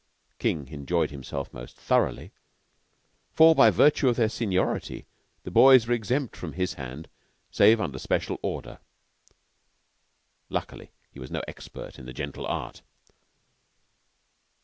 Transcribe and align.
King 0.39 0.69
enjoyed 0.69 1.11
himself 1.11 1.53
most 1.53 1.77
thoroughly, 1.77 2.31
for 3.35 3.53
by 3.53 3.69
virtue 3.69 4.09
of 4.09 4.15
their 4.15 4.29
seniority 4.29 5.05
the 5.43 5.51
boys 5.51 5.85
were 5.85 5.93
exempt 5.93 6.35
from 6.35 6.53
his 6.53 6.73
hand, 6.73 7.07
save 7.51 7.79
under 7.79 7.99
special 7.99 8.39
order. 8.41 8.79
Luckily, 10.49 10.89
he 11.11 11.19
was 11.19 11.29
no 11.29 11.43
expert 11.47 11.99
in 11.99 12.07
the 12.07 12.13
gentle 12.13 12.47
art. 12.47 12.81